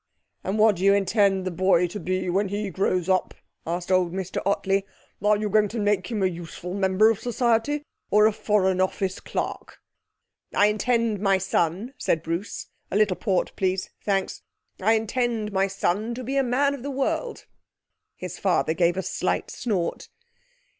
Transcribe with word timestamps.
'And 0.43 0.57
what 0.57 0.77
do 0.77 0.83
you 0.83 0.95
intend 0.95 1.45
the 1.45 1.51
boy 1.51 1.85
to 1.85 1.99
be 1.99 2.27
when 2.27 2.47
he 2.49 2.71
grows 2.71 3.07
up?' 3.07 3.35
asked 3.67 3.91
old 3.91 4.11
Mr 4.13 4.41
Ottley. 4.47 4.83
'Are 5.23 5.37
you 5.37 5.47
going 5.47 5.67
to 5.67 5.79
make 5.79 6.07
him 6.07 6.23
a 6.23 6.27
useful 6.27 6.73
member 6.73 7.11
of 7.11 7.19
society, 7.19 7.83
or 8.09 8.25
a 8.25 8.33
Foreign 8.33 8.81
Office 8.81 9.19
clerk?' 9.19 9.77
'I 10.55 10.65
intend 10.65 11.19
my 11.19 11.37
son,' 11.37 11.93
said 11.99 12.23
Bruce 12.23 12.65
'(a 12.89 12.95
little 12.95 13.15
port, 13.15 13.51
please. 13.55 13.91
Thanks.) 14.03 14.41
I 14.81 14.93
intend 14.93 15.51
my 15.51 15.67
son 15.67 16.15
to 16.15 16.23
be 16.23 16.35
a 16.35 16.41
Man 16.43 16.73
of 16.73 16.81
the 16.81 16.89
World.' 16.89 17.45
His 18.15 18.39
father 18.39 18.73
gave 18.73 18.97
a 18.97 19.03
slight 19.03 19.51
snort. 19.51 20.09